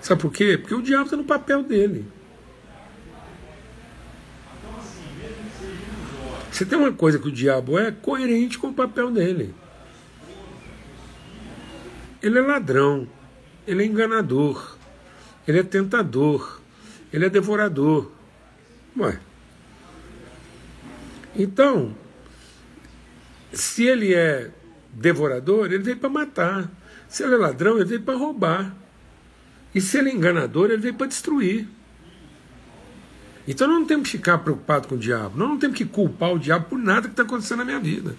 Sabe 0.00 0.20
por 0.20 0.32
quê? 0.32 0.58
Porque 0.58 0.75
o 0.75 0.82
diabo 0.82 1.04
está 1.04 1.16
no 1.16 1.22
papel 1.22 1.62
dele. 1.62 2.04
Você 6.62 6.66
tem 6.69 6.78
uma 6.78 6.92
coisa 6.92 7.19
que 7.19 7.26
o 7.26 7.33
diabo 7.33 7.76
é 7.76 7.90
coerente 7.90 8.57
com 8.57 8.69
o 8.69 8.73
papel 8.73 9.11
dele. 9.11 9.52
Ele 12.23 12.38
é 12.38 12.40
ladrão, 12.40 13.09
ele 13.66 13.83
é 13.83 13.87
enganador, 13.87 14.76
ele 15.49 15.59
é 15.59 15.64
tentador, 15.64 16.61
ele 17.12 17.26
é 17.26 17.28
devorador. 17.28 18.12
Ué. 18.97 19.19
Então, 21.35 21.97
se 23.52 23.83
ele 23.83 24.14
é 24.14 24.49
devorador, 24.92 25.66
ele 25.66 25.83
veio 25.83 25.97
para 25.97 26.11
matar. 26.11 26.71
Se 27.09 27.25
ele 27.25 27.35
é 27.35 27.38
ladrão, 27.38 27.75
ele 27.75 27.87
veio 27.87 28.02
para 28.02 28.14
roubar. 28.16 28.73
E 29.75 29.81
se 29.81 29.99
ele 29.99 30.11
é 30.11 30.14
enganador, 30.14 30.66
ele 30.71 30.81
veio 30.81 30.95
para 30.95 31.09
destruir. 31.09 31.66
Então 33.46 33.66
não 33.66 33.84
temos 33.84 34.08
que 34.08 34.18
ficar 34.18 34.38
preocupado 34.38 34.88
com 34.88 34.94
o 34.94 34.99
diabo. 34.99 35.37
Nós 35.37 35.49
não 35.49 35.58
temos 35.58 35.76
que 35.76 35.84
culpar 35.84 36.32
o 36.32 36.38
diabo 36.38 36.66
por 36.70 36.78
nada 36.78 37.02
que 37.02 37.12
está 37.12 37.22
acontecendo 37.22 37.58
na 37.58 37.64
minha 37.64 37.80
vida. 37.80 38.16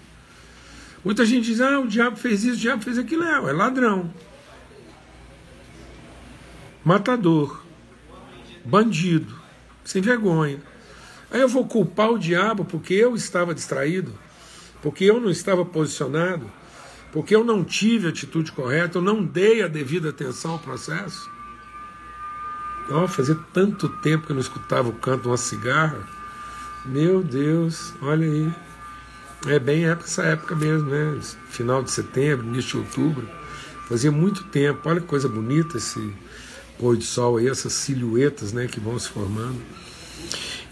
Muita 1.04 1.24
gente 1.24 1.46
diz, 1.46 1.60
ah, 1.60 1.80
o 1.80 1.86
diabo 1.86 2.16
fez 2.16 2.44
isso, 2.44 2.56
o 2.56 2.60
diabo 2.60 2.82
fez 2.82 2.98
aquilo. 2.98 3.24
É, 3.24 3.32
é 3.32 3.52
ladrão. 3.52 4.12
Matador. 6.84 7.62
Bandido. 8.64 9.34
Sem 9.84 10.00
vergonha. 10.00 10.60
Aí 11.30 11.40
eu 11.40 11.48
vou 11.48 11.66
culpar 11.66 12.10
o 12.10 12.18
diabo 12.18 12.64
porque 12.64 12.94
eu 12.94 13.14
estava 13.14 13.54
distraído 13.54 14.12
porque 14.84 15.04
eu 15.04 15.18
não 15.18 15.30
estava 15.30 15.64
posicionado, 15.64 16.44
porque 17.10 17.34
eu 17.34 17.42
não 17.42 17.64
tive 17.64 18.06
a 18.06 18.10
atitude 18.10 18.52
correta, 18.52 18.98
eu 18.98 19.02
não 19.02 19.24
dei 19.24 19.62
a 19.62 19.66
devida 19.66 20.10
atenção 20.10 20.50
ao 20.50 20.58
processo. 20.58 21.26
Oh, 22.90 23.08
fazia 23.08 23.36
tanto 23.52 23.88
tempo 23.88 24.26
que 24.26 24.32
eu 24.32 24.34
não 24.34 24.40
escutava 24.40 24.88
o 24.88 24.92
canto 24.92 25.22
de 25.22 25.28
uma 25.28 25.36
cigarra. 25.36 25.98
Meu 26.84 27.22
Deus, 27.22 27.94
olha 28.02 28.26
aí. 28.26 28.52
É 29.46 29.58
bem 29.58 29.84
essa 29.86 30.22
época 30.22 30.54
mesmo, 30.54 30.88
né? 30.88 31.18
Final 31.48 31.82
de 31.82 31.90
setembro, 31.90 32.46
início 32.46 32.72
de 32.72 32.86
outubro. 32.86 33.28
Fazia 33.88 34.12
muito 34.12 34.44
tempo. 34.44 34.88
Olha 34.88 35.00
que 35.00 35.06
coisa 35.06 35.28
bonita 35.28 35.78
esse 35.78 36.14
pôr 36.78 36.96
de 36.96 37.04
sol 37.04 37.38
aí, 37.38 37.48
essas 37.48 37.72
silhuetas 37.72 38.52
né, 38.52 38.66
que 38.66 38.80
vão 38.80 38.98
se 38.98 39.08
formando. 39.08 39.60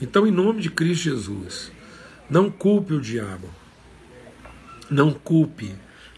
Então, 0.01 0.27
em 0.27 0.31
nome 0.31 0.61
de 0.61 0.71
Cristo 0.71 1.05
Jesus, 1.05 1.71
não 2.29 2.51
culpe 2.51 2.95
o 2.95 3.01
diabo 3.01 3.49
não 4.93 5.13
culpe 5.13 5.75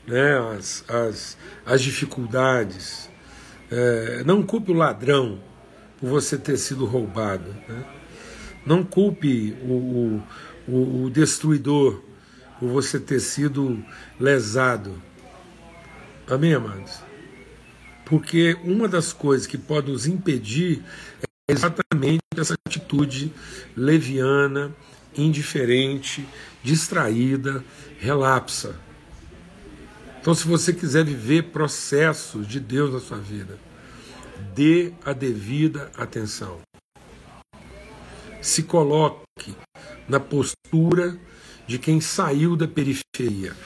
né, 0.07 0.37
as, 0.57 0.85
as, 0.89 1.39
as 1.65 1.81
dificuldades, 1.81 3.09
é, 3.71 4.23
não 4.27 4.43
culpe 4.43 4.73
o 4.73 4.75
ladrão 4.75 5.39
por 6.05 6.11
você 6.11 6.37
ter 6.37 6.59
sido 6.59 6.85
roubado, 6.85 7.49
né? 7.67 7.83
não 8.67 8.85
culpe 8.85 9.57
o, 9.63 10.23
o, 10.69 11.05
o 11.05 11.11
destruidor 11.11 12.03
por 12.61 12.69
você 12.69 13.01
ter 13.01 13.21
sido 13.21 13.83
lesado. 14.21 15.03
Amém, 16.27 16.53
amados? 16.53 17.01
Porque 18.05 18.55
uma 18.63 18.87
das 18.87 19.15
coisas 19.15 19.47
que 19.47 19.57
pode 19.57 19.91
nos 19.91 20.07
impedir 20.07 20.85
é 21.49 21.53
exatamente 21.53 22.21
essa 22.37 22.55
atitude 22.67 23.33
leviana, 23.75 24.77
indiferente, 25.17 26.29
distraída, 26.63 27.65
relapsa. 27.99 28.77
Então, 30.21 30.35
se 30.35 30.47
você 30.47 30.71
quiser 30.75 31.03
viver 31.03 31.45
processos 31.45 32.47
de 32.47 32.61
Deus 32.61 32.93
na 32.93 33.01
sua 33.01 33.19
vida, 33.19 33.59
dê 34.55 34.93
a 35.05 35.13
devida 35.13 35.91
atenção. 35.97 36.61
Se 38.43 38.63
coloque 38.63 39.55
na 40.09 40.21
postura 40.21 41.19
de 41.67 41.79
quem 41.79 42.01
saiu 42.01 42.57
da 42.57 42.69
periferia. 42.69 43.57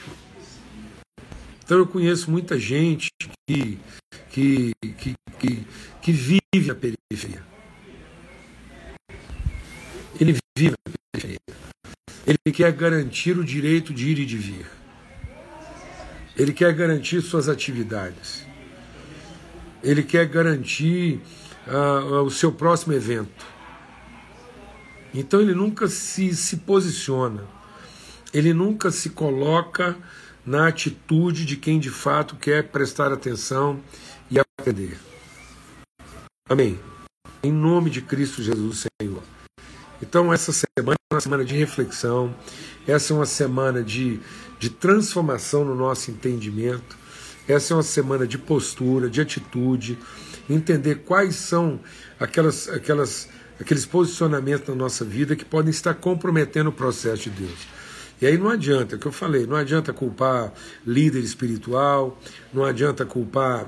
Então 1.63 1.77
eu 1.77 1.85
conheço 1.85 2.31
muita 2.31 2.57
gente 2.57 3.09
que, 3.47 3.77
que, 4.29 4.71
que, 4.97 5.13
que, 5.37 5.67
que 6.01 6.11
vive 6.11 6.67
na 6.67 6.75
periferia. 6.75 7.43
Ele 10.19 10.35
vive 10.57 10.71
na 10.71 10.93
periferia. 11.11 11.39
Ele 12.25 12.53
quer 12.53 12.71
garantir 12.71 13.37
o 13.37 13.43
direito 13.43 13.93
de 13.93 14.09
ir 14.09 14.19
e 14.19 14.25
de 14.25 14.37
vir. 14.37 14.65
Ele 16.37 16.53
quer 16.53 16.73
garantir 16.73 17.21
suas 17.21 17.49
atividades. 17.49 18.48
Ele 19.83 20.03
quer 20.03 20.25
garantir 20.27 21.21
uh, 21.67 22.21
o 22.23 22.29
seu 22.31 22.51
próximo 22.51 22.93
evento. 22.93 23.45
Então 25.13 25.41
ele 25.41 25.53
nunca 25.53 25.87
se, 25.87 26.35
se 26.35 26.57
posiciona. 26.57 27.43
Ele 28.33 28.53
nunca 28.53 28.91
se 28.91 29.09
coloca 29.09 29.97
na 30.45 30.67
atitude 30.67 31.45
de 31.45 31.55
quem 31.55 31.79
de 31.79 31.89
fato 31.89 32.35
quer 32.35 32.69
prestar 32.69 33.11
atenção 33.11 33.79
e 34.29 34.37
aprender. 34.39 34.99
Amém. 36.47 36.79
Em 37.43 37.51
nome 37.51 37.89
de 37.89 38.01
Cristo 38.01 38.41
Jesus, 38.41 38.85
Senhor. 39.01 39.23
Então, 40.01 40.33
essa 40.33 40.51
semana 40.51 40.97
é 41.11 41.13
uma 41.13 41.21
semana 41.21 41.45
de 41.45 41.55
reflexão, 41.55 42.33
essa 42.87 43.13
é 43.13 43.15
uma 43.15 43.25
semana 43.25 43.83
de, 43.83 44.19
de 44.57 44.69
transformação 44.69 45.65
no 45.65 45.75
nosso 45.75 46.09
entendimento, 46.09 46.97
Essa 47.49 47.73
é 47.73 47.77
uma 47.77 47.81
semana 47.81 48.27
de 48.27 48.37
postura, 48.37 49.09
de 49.09 49.19
atitude, 49.19 49.97
entender 50.47 50.97
quais 50.97 51.33
são 51.33 51.79
aquelas, 52.19 52.69
aquelas, 52.69 53.27
aqueles 53.59 53.87
posicionamentos 53.87 54.67
na 54.69 54.75
nossa 54.75 55.03
vida 55.03 55.35
que 55.35 55.43
podem 55.43 55.71
estar 55.71 55.95
comprometendo 55.95 56.67
o 56.67 56.71
processo 56.71 57.23
de 57.23 57.31
Deus. 57.31 57.67
E 58.21 58.27
aí 58.27 58.37
não 58.37 58.49
adianta, 58.49 58.93
é 58.93 58.97
o 58.97 58.99
que 58.99 59.07
eu 59.07 59.11
falei, 59.11 59.47
não 59.47 59.55
adianta 59.55 59.91
culpar 59.91 60.53
líder 60.85 61.21
espiritual, 61.21 62.21
não 62.53 62.63
adianta 62.63 63.03
culpar 63.03 63.67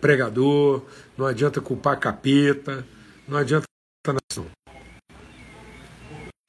pregador, 0.00 0.82
não 1.16 1.24
adianta 1.24 1.60
culpar 1.60 2.00
capeta, 2.00 2.84
não 3.28 3.38
adianta 3.38 3.64
nação. 4.08 4.46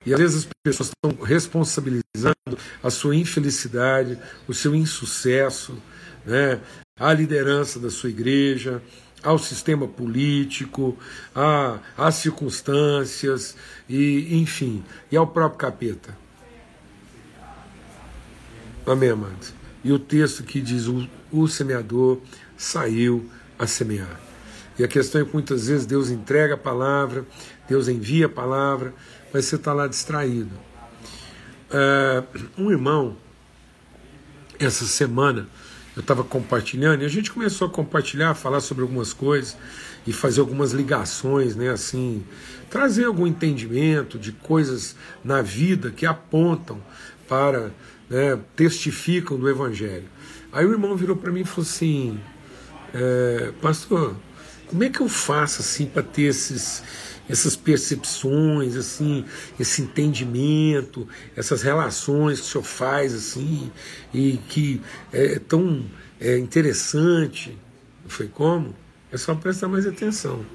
E 0.04 0.12
às 0.12 0.20
vezes 0.20 0.38
as 0.38 0.48
pessoas 0.64 0.90
estão 0.90 1.24
responsabilizando 1.24 2.36
a 2.82 2.90
sua 2.90 3.16
infelicidade, 3.16 4.18
o 4.48 4.54
seu 4.54 4.74
insucesso, 4.74 5.78
né, 6.26 6.60
a 7.00 7.14
liderança 7.14 7.80
da 7.80 7.90
sua 7.90 8.10
igreja, 8.10 8.82
ao 9.24 9.40
sistema 9.40 9.88
político, 9.88 10.98
a, 11.34 11.80
às 11.98 12.16
circunstâncias, 12.16 13.56
e 13.90 14.38
enfim, 14.40 14.84
e 15.12 15.18
ao 15.18 15.28
próprio 15.28 15.58
capeta. 15.58 16.16
Amém, 18.86 19.10
amados? 19.10 19.54
E 19.84 19.92
o 19.92 19.98
texto 19.98 20.44
que 20.44 20.62
diz: 20.62 20.88
o, 20.88 21.08
o 21.32 21.48
semeador 21.48 22.20
saiu 22.56 23.30
a 23.58 23.66
semear. 23.66 24.20
E 24.78 24.84
a 24.84 24.88
questão 24.88 25.22
é 25.22 25.26
que 25.26 25.34
muitas 25.34 25.68
vezes 25.68 25.86
Deus 25.86 26.10
entrega 26.10 26.54
a 26.54 26.58
palavra, 26.58 27.26
Deus 27.68 27.88
envia 27.88 28.28
a 28.28 28.30
palavra, 28.30 28.94
mas 29.34 29.46
você 29.46 29.56
está 29.56 29.74
lá 29.74 29.88
distraído. 29.88 30.52
É, 31.72 32.24
um 32.58 32.70
irmão, 32.70 33.18
essa 34.60 34.86
semana, 34.86 35.48
eu 35.96 36.02
estava 36.02 36.24
compartilhando 36.24 37.04
e 37.04 37.06
a 37.06 37.10
gente 37.10 37.32
começou 37.32 37.68
a 37.68 37.72
compartilhar, 37.72 38.34
falar 38.34 38.60
sobre 38.60 38.84
algumas 38.84 39.14
coisas 39.14 39.58
e 40.06 40.12
fazer 40.12 40.42
algumas 40.42 40.72
ligações, 40.72 41.56
né, 41.56 41.70
assim, 41.70 42.24
trazer 42.70 43.06
algum 43.06 43.26
entendimento 43.26 44.20
de 44.20 44.32
coisas 44.32 44.96
na 45.24 45.42
vida 45.42 45.92
que 45.92 46.06
apontam 46.06 46.82
para, 47.28 47.72
né, 48.10 48.38
testificam 48.56 49.38
do 49.40 49.50
Evangelho. 49.50 50.10
Aí 50.52 50.66
o 50.66 50.72
irmão 50.72 50.96
virou 50.96 51.16
para 51.16 51.32
mim 51.32 51.42
e 51.42 51.46
falou 51.46 51.64
assim, 51.64 52.20
é, 52.94 53.52
pastor, 53.62 54.16
como 54.68 54.84
é 54.84 54.90
que 54.90 55.00
eu 55.00 55.10
faço 55.10 55.62
assim 55.62 55.86
para 55.86 56.04
ter 56.04 56.24
esses 56.24 56.84
essas 57.28 57.56
percepções, 57.56 58.76
assim, 58.76 59.26
esse 59.60 59.82
entendimento, 59.82 61.08
essas 61.36 61.62
relações 61.62 62.40
que 62.40 62.46
o 62.46 62.50
senhor 62.50 62.64
faz, 62.64 63.14
assim, 63.14 63.72
e 64.14 64.38
que 64.50 64.82
é 65.12 65.40
tão 65.40 65.86
é, 66.20 66.38
interessante. 66.38 67.58
Foi 68.08 68.28
como? 68.28 68.76
É 69.12 69.18
só 69.18 69.34
prestar 69.34 69.68
mais 69.68 69.88
atenção. 69.88 70.46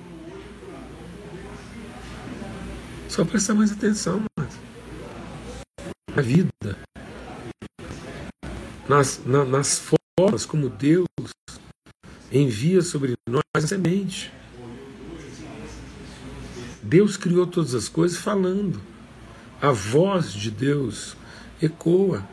Só 3.08 3.24
prestar 3.24 3.54
mais 3.54 3.72
atenção, 3.72 4.22
mas 4.38 4.54
na 6.14 6.22
vida, 6.22 6.50
nas, 8.88 9.20
na, 9.24 9.44
nas 9.44 9.82
formas 10.18 10.44
como 10.46 10.68
Deus 10.68 11.06
envia 12.30 12.82
sobre 12.82 13.14
nós 13.28 13.42
a 13.54 13.66
semente. 13.66 14.32
Deus 16.90 17.16
criou 17.16 17.46
todas 17.46 17.72
as 17.72 17.88
coisas 17.88 18.18
falando. 18.18 18.82
A 19.62 19.70
voz 19.70 20.32
de 20.32 20.50
Deus 20.50 21.16
ecoa. 21.62 22.28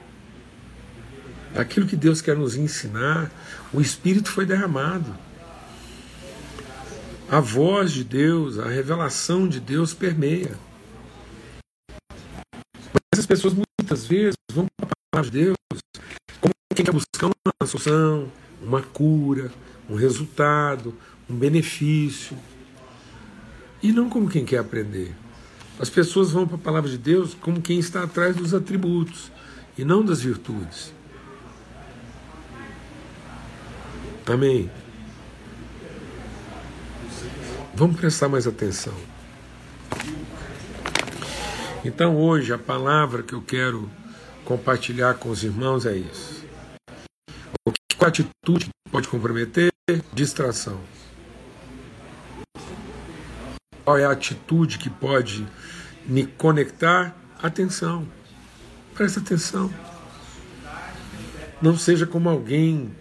Aquilo 1.55 1.85
que 1.85 1.95
Deus 1.95 2.21
quer 2.21 2.35
nos 2.35 2.55
ensinar, 2.55 3.29
o 3.71 3.79
Espírito 3.79 4.31
foi 4.31 4.47
derramado. 4.47 5.15
A 7.29 7.39
voz 7.39 7.91
de 7.91 8.03
Deus, 8.03 8.57
a 8.57 8.67
revelação 8.67 9.47
de 9.47 9.59
Deus 9.59 9.93
permeia. 9.93 10.57
Mas 12.91 13.19
as 13.19 13.27
pessoas 13.27 13.53
muitas 13.53 14.07
vezes 14.07 14.37
vão 14.51 14.65
para 14.75 14.89
a 14.89 14.95
palavra 15.11 15.31
de 15.31 15.43
Deus 15.43 15.57
como 16.41 16.53
quem 16.75 16.83
quer 16.83 16.91
buscar 16.91 17.27
uma 17.27 17.67
solução, 17.67 18.31
uma 18.59 18.81
cura, 18.81 19.51
um 19.87 19.93
resultado, 19.93 20.95
um 21.29 21.35
benefício 21.35 22.35
e 23.87 23.93
não 23.93 24.09
como 24.09 24.29
quem 24.29 24.43
quer 24.43 24.57
aprender. 24.57 25.15
As 25.79 25.89
pessoas 25.89 26.31
vão 26.31 26.45
para 26.45 26.57
a 26.57 26.59
palavra 26.59 26.89
de 26.89 26.97
Deus 26.97 27.33
como 27.33 27.61
quem 27.61 27.79
está 27.79 28.03
atrás 28.03 28.35
dos 28.35 28.53
atributos 28.53 29.31
e 29.77 29.85
não 29.85 30.03
das 30.03 30.21
virtudes. 30.21 30.93
Amém. 34.25 34.69
Vamos 37.73 37.97
prestar 37.97 38.27
mais 38.27 38.45
atenção. 38.45 38.93
Então, 41.85 42.17
hoje, 42.17 42.51
a 42.51 42.57
palavra 42.57 43.23
que 43.23 43.33
eu 43.33 43.41
quero 43.41 43.89
compartilhar 44.43 45.13
com 45.13 45.29
os 45.29 45.45
irmãos 45.45 45.85
é 45.85 45.95
isso. 45.95 46.43
O 47.65 47.71
que 47.71 48.03
a 48.03 48.07
atitude 48.09 48.67
pode 48.91 49.07
comprometer? 49.07 49.71
Distração. 50.13 50.77
Qual 53.87 53.97
é 53.97 54.03
a 54.03 54.11
atitude 54.11 54.77
que 54.79 54.89
pode 54.89 55.47
me 56.05 56.25
conectar? 56.25 57.15
Atenção. 57.41 58.05
Presta 58.93 59.21
atenção. 59.21 59.73
Não 61.61 61.77
seja 61.77 62.05
como 62.05 62.27
alguém 62.27 62.93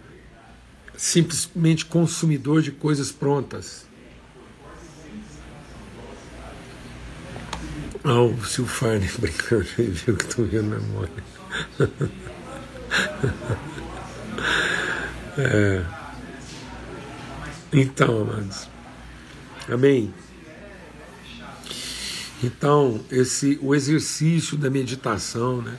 simplesmente 0.97 1.87
consumidor 1.87 2.63
de 2.63 2.71
coisas 2.71 3.11
prontas. 3.11 3.85
Oh, 8.05 8.27
o 8.27 8.45
Silfarne 8.45 9.11
brincando, 9.19 9.67
viu 9.77 10.17
que 10.17 10.25
estou 10.25 10.47
vendo 10.47 10.71
memória. 10.71 11.25
é. 15.37 15.85
Então, 17.73 18.21
amados. 18.21 18.69
Amém. 19.69 20.15
Então, 22.47 23.01
esse 23.11 23.59
o 23.61 23.75
exercício 23.75 24.57
da 24.57 24.71
meditação, 24.71 25.61
né? 25.61 25.77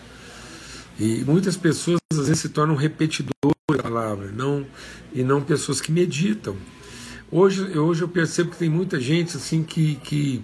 E 1.00 1.24
muitas 1.24 1.56
pessoas 1.56 1.98
às 2.12 2.28
vezes 2.28 2.40
se 2.40 2.50
tornam 2.50 2.76
repetidores 2.76 3.56
da 3.72 3.84
palavra, 3.84 4.32
não 4.34 4.68
e 5.14 5.24
não 5.24 5.42
pessoas 5.42 5.80
que 5.80 5.94
meditam. 5.94 6.58
Hoje, 7.32 7.78
hoje 7.78 8.02
eu 8.02 8.10
percebo 8.10 8.52
que 8.52 8.58
tem 8.58 8.70
muita 8.70 9.00
gente 9.00 9.38
assim 9.38 9.64
que, 9.64 9.96
que 9.96 10.44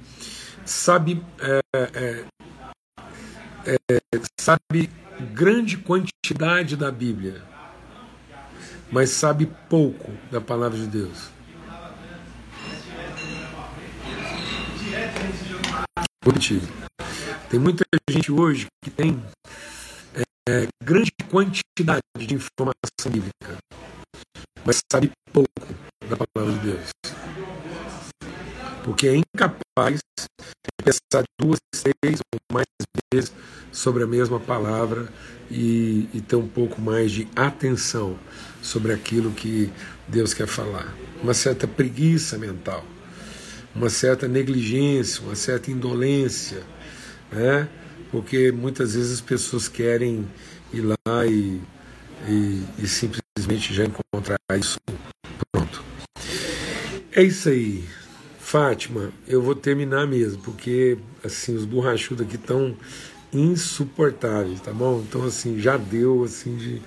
sabe 0.66 1.22
é, 1.40 1.62
é, 1.76 2.26
é, 3.66 4.00
sabe 4.40 4.90
grande 5.34 5.76
quantidade 5.78 6.78
da 6.78 6.90
Bíblia, 6.90 7.44
mas 8.90 9.10
sabe 9.10 9.50
pouco 9.70 10.10
da 10.32 10.40
palavra 10.40 10.78
de 10.78 10.88
Deus. 10.88 11.34
Repetir. 16.26 16.62
Tem 17.50 17.60
muita 17.60 17.84
gente 18.10 18.32
hoje 18.32 18.68
que 18.84 18.90
tem 18.90 19.22
é, 20.48 20.68
grande 20.84 21.12
quantidade 21.30 22.02
de 22.18 22.34
informação 22.34 23.12
bíblica, 23.12 23.58
mas 24.66 24.80
sabe 24.92 25.12
pouco 25.32 25.50
da 26.10 26.18
palavra 26.18 26.60
de 26.60 26.72
Deus. 26.72 26.90
Porque 28.84 29.08
é 29.08 29.16
incapaz 29.16 30.00
de 30.20 30.84
pensar 30.84 31.24
duas, 31.40 31.60
três 31.72 32.20
ou 32.34 32.40
mais 32.52 32.66
vezes 33.14 33.32
sobre 33.72 34.04
a 34.04 34.08
mesma 34.08 34.40
palavra 34.40 35.12
e, 35.50 36.10
e 36.14 36.22
ter 36.22 36.36
um 36.36 36.48
pouco 36.48 36.82
mais 36.82 37.12
de 37.12 37.28
atenção 37.36 38.18
sobre 38.62 38.94
aquilo 38.94 39.32
que 39.32 39.72
Deus 40.08 40.34
quer 40.34 40.48
falar. 40.48 40.94
Uma 41.22 41.34
certa 41.34 41.68
preguiça 41.68 42.38
mental 42.38 42.84
uma 43.76 43.90
certa 43.90 44.28
negligência, 44.28 45.24
uma 45.24 45.36
certa 45.36 45.72
indolência, 45.72 46.62
né? 47.32 47.68
porque 48.14 48.52
muitas 48.52 48.94
vezes 48.94 49.14
as 49.14 49.22
pessoas 49.22 49.68
querem 49.68 50.28
ir 50.72 50.82
lá 50.82 51.26
e, 51.26 51.60
e, 52.28 52.64
e 52.78 52.88
simplesmente 52.88 53.74
já 53.74 53.86
encontrar 53.86 54.38
isso 54.56 54.78
pronto. 55.52 55.84
É 57.12 57.24
isso 57.24 57.50
aí. 57.50 57.84
Fátima, 58.40 59.12
eu 59.28 59.42
vou 59.42 59.56
terminar 59.56 60.06
mesmo, 60.06 60.44
porque 60.44 60.96
assim 61.24 61.56
os 61.56 61.66
borrachudos 61.66 62.24
aqui 62.24 62.36
estão 62.36 62.78
insuportáveis, 63.34 64.62
tá 64.62 64.72
bom? 64.72 65.04
Então 65.08 65.24
assim, 65.24 65.60
já 65.60 65.76
deu 65.76 66.24
assim 66.24 66.56
de 66.56 66.80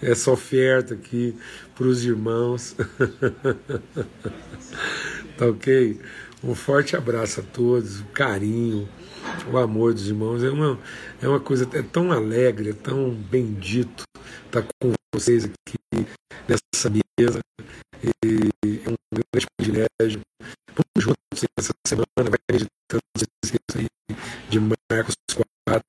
essa 0.00 0.30
oferta 0.30 0.94
aqui 0.94 1.36
para 1.74 1.86
os 1.86 2.06
irmãos. 2.06 2.74
tá 5.36 5.44
ok? 5.44 6.00
Um 6.42 6.54
forte 6.54 6.96
abraço 6.96 7.40
a 7.40 7.42
todos, 7.42 8.00
o 8.00 8.04
carinho, 8.06 8.88
o 9.52 9.58
amor 9.58 9.92
dos 9.92 10.08
irmãos. 10.08 10.42
É 10.42 10.48
uma, 10.48 10.78
é 11.20 11.28
uma 11.28 11.40
coisa 11.40 11.68
é 11.74 11.82
tão 11.82 12.10
alegre, 12.10 12.70
é 12.70 12.72
tão 12.72 13.10
bendito 13.10 14.04
estar 14.46 14.62
com 14.62 14.92
vocês 15.14 15.44
aqui 15.44 16.06
nessa 16.48 16.90
mesa. 16.90 17.40
E 18.02 18.48
é 18.64 18.90
um 18.90 18.96
grande 19.12 19.46
privilégio. 19.58 20.20
Vamos 20.68 21.04
juntos 21.04 21.46
essa 21.58 21.72
semana, 21.86 22.06
vai 22.16 22.38
esse 23.16 23.58
aí 23.76 23.86
de 24.48 24.60
Marcos 24.60 25.14
4 25.66 25.82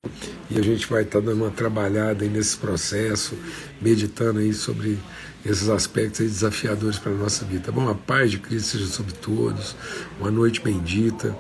e 0.50 0.60
a 0.60 0.62
gente 0.62 0.86
vai 0.88 1.04
estar 1.04 1.22
dando 1.22 1.44
uma 1.44 1.52
trabalhada 1.52 2.24
aí 2.24 2.30
nesse 2.30 2.58
processo, 2.58 3.38
meditando 3.82 4.40
aí 4.40 4.54
sobre 4.54 5.00
esses 5.46 5.70
aspectos 5.70 6.20
desafiadores 6.20 6.98
para 7.00 7.12
a 7.12 7.16
nossa 7.16 7.46
vida. 7.46 7.66
Tá 7.66 7.72
bom? 7.72 7.90
A 7.90 7.96
paz 7.96 8.32
de 8.32 8.40
Cristo 8.40 8.78
seja 8.78 8.86
sobre 8.88 9.14
todos, 9.14 9.76
uma 10.20 10.32
noite 10.32 10.62
bendita. 10.62 11.36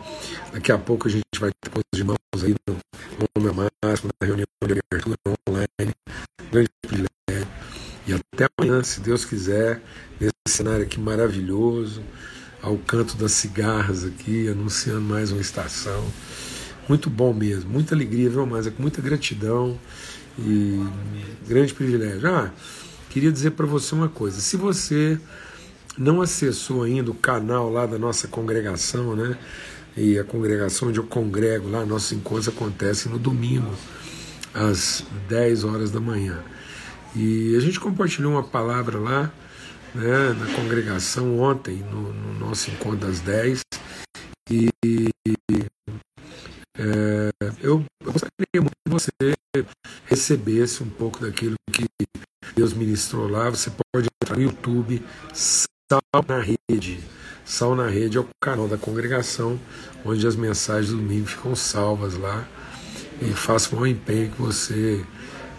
Daqui 0.51 0.71
a 0.71 0.77
pouco 0.77 1.07
a 1.07 1.11
gente 1.11 1.23
vai 1.39 1.51
ter 1.61 1.69
com 1.69 1.79
os 1.79 1.99
irmãos 1.99 2.17
aí 2.43 2.55
no 2.67 3.43
nome 3.43 3.71
máximo, 3.83 4.09
na 4.19 4.27
reunião 4.27 4.45
de 4.65 4.73
abertura 4.91 5.15
online. 5.47 5.93
Grande 6.51 6.69
privilégio. 6.81 7.47
E 8.07 8.13
até 8.13 8.47
amanhã, 8.57 8.83
se 8.83 8.99
Deus 8.99 9.23
quiser, 9.23 9.81
nesse 10.19 10.33
cenário 10.47 10.83
aqui 10.83 10.99
maravilhoso, 10.99 12.01
ao 12.61 12.77
canto 12.77 13.15
das 13.15 13.31
cigarras 13.31 14.03
aqui, 14.03 14.49
anunciando 14.49 15.01
mais 15.01 15.31
uma 15.31 15.41
estação. 15.41 16.03
Muito 16.87 17.09
bom 17.09 17.33
mesmo, 17.33 17.69
muita 17.69 17.95
alegria, 17.95 18.29
viu, 18.29 18.45
mas 18.45 18.67
é 18.67 18.71
com 18.71 18.81
muita 18.81 19.01
gratidão 19.01 19.79
e 20.37 20.83
grande 21.47 21.73
privilégio. 21.73 22.27
Ah, 22.27 22.51
queria 23.12 23.32
dizer 23.32 23.52
para 23.52 23.65
você 23.65 23.93
uma 23.93 24.10
coisa: 24.10 24.39
se 24.39 24.56
você 24.56 25.19
não 25.97 26.21
acessou 26.21 26.84
ainda 26.84 27.12
o 27.12 27.15
canal 27.15 27.69
lá 27.69 27.86
da 27.86 28.00
nossa 28.00 28.28
congregação, 28.28 29.15
né? 29.15 29.38
E 29.95 30.17
a 30.17 30.24
congregação 30.24 30.88
onde 30.88 31.00
eu 31.00 31.04
congrego 31.04 31.69
lá, 31.69 31.86
nossos 31.86 32.13
encontros 32.13 32.47
acontecem 32.47 33.12
no 33.12 33.19
domingo, 33.19 33.69
às 34.54 35.04
10 35.28 35.65
horas 35.65 35.91
da 35.91 36.00
manhã. 36.00 36.41
E 37.13 37.54
a 37.58 37.60
gente 37.60 37.78
compartilhou 37.78 38.32
uma 38.32 38.43
palavra 38.43 38.97
lá, 38.97 39.32
né, 39.93 40.34
na 40.39 40.45
congregação 40.56 41.38
ontem, 41.39 41.84
no, 41.91 42.13
no 42.13 42.39
nosso 42.39 42.71
encontro 42.71 43.06
das 43.06 43.19
10. 43.19 43.60
E 44.50 44.69
é, 46.78 47.30
eu, 47.62 47.84
eu 48.00 48.12
gostaria 48.13 48.62
muito 48.62 48.71
que 48.88 48.91
você 48.91 49.12
recebesse 50.06 50.84
um 50.84 50.89
pouco 50.89 51.19
daquilo 51.19 51.56
que 51.74 51.86
Deus 52.55 52.73
ministrou 52.73 53.27
lá. 53.27 53.49
Você 53.49 53.71
pode 53.71 54.07
entrar 54.21 54.35
no 54.35 54.43
YouTube, 54.43 55.01
Sal 55.33 56.25
na 56.27 56.39
Rede. 56.39 56.99
Sal 57.45 57.75
na 57.75 57.87
Rede 57.87 58.17
é 58.17 58.21
o 58.21 58.27
canal 58.41 58.67
da 58.67 58.77
congregação, 58.77 59.59
onde 60.05 60.25
as 60.25 60.35
mensagens 60.35 60.91
do 60.91 60.97
domingo 60.97 61.27
ficam 61.27 61.55
salvas 61.55 62.15
lá. 62.15 62.47
E 63.21 63.33
faça 63.33 63.75
um 63.75 63.85
empenho 63.85 64.31
que 64.31 64.41
você 64.41 65.05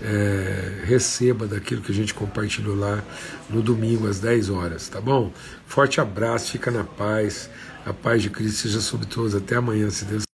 é, 0.02 0.82
receba 0.84 1.46
daquilo 1.46 1.80
que 1.80 1.92
a 1.92 1.94
gente 1.94 2.12
compartilhou 2.12 2.76
lá 2.76 3.02
no 3.48 3.62
domingo 3.62 4.08
às 4.08 4.18
10 4.18 4.50
horas, 4.50 4.88
tá 4.88 5.00
bom? 5.00 5.32
Forte 5.66 6.00
abraço, 6.00 6.50
fica 6.50 6.70
na 6.70 6.84
paz. 6.84 7.48
A 7.86 7.92
paz 7.92 8.22
de 8.22 8.30
Cristo 8.30 8.62
seja 8.62 8.80
sobre 8.80 9.06
todos. 9.06 9.34
Até 9.34 9.56
amanhã, 9.56 9.90
se 9.90 10.04
Deus 10.04 10.24